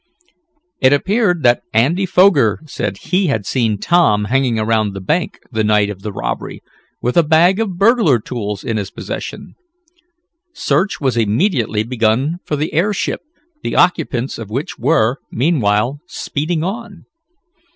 [0.79, 5.63] It appeared that Andy Foger said he had seen Tom hanging around the bank the
[5.63, 6.63] night of the robbery,
[7.03, 9.53] with a bag of burglar tools in his possession.
[10.55, 13.21] Search was immediately begun for the airship,
[13.61, 17.05] the occupants of which were, meanwhile, speeding on.